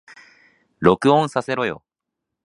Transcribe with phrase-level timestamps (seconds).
[0.79, 1.83] 録音させろよ